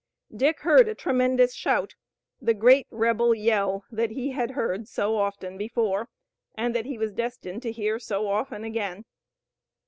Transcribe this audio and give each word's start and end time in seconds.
Dick 0.35 0.61
heard 0.61 0.87
a 0.87 0.95
tremendous 0.95 1.53
shout, 1.53 1.93
the 2.41 2.55
great 2.55 2.87
rebel 2.89 3.35
yell, 3.35 3.85
that 3.91 4.09
he 4.09 4.31
had 4.31 4.49
heard 4.57 4.87
so 4.87 5.15
often 5.15 5.59
before, 5.59 6.09
and 6.55 6.73
that 6.75 6.87
he 6.87 6.97
was 6.97 7.13
destined 7.13 7.61
to 7.61 7.71
hear 7.71 7.99
so 7.99 8.27
often 8.27 8.63
again. 8.63 9.05